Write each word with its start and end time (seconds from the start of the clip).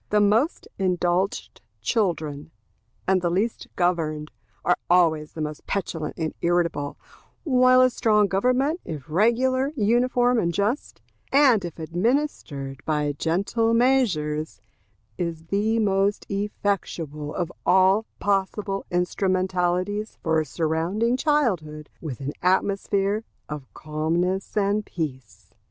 The 0.09 0.19
most 0.19 0.67
indulged 0.79 1.61
children, 1.79 2.49
and 3.07 3.21
the 3.21 3.29
least 3.29 3.67
governed, 3.75 4.31
are 4.65 4.75
always 4.89 5.33
the 5.33 5.41
most 5.41 5.67
petulant 5.67 6.15
and 6.17 6.33
irritable; 6.41 6.97
while 7.43 7.81
a 7.81 7.89
strong 7.91 8.25
government, 8.25 8.79
if 8.83 9.07
regular, 9.07 9.71
uniform, 9.75 10.39
and 10.39 10.51
just, 10.51 11.01
and 11.31 11.63
if 11.63 11.77
administered 11.77 12.83
by 12.83 13.11
gentle 13.11 13.75
measures, 13.75 14.59
is 15.19 15.45
the 15.49 15.77
most 15.77 16.25
effectual 16.31 17.35
of 17.35 17.51
all 17.63 18.07
possible 18.19 18.87
instrumentalities 18.89 20.17
for 20.23 20.43
surrounding 20.43 21.15
childhood 21.15 21.91
with 22.01 22.21
an 22.21 22.33
atmosphere 22.41 23.23
of 23.47 23.71
calmness 23.75 24.57
and 24.57 24.83
peace. 24.83 25.53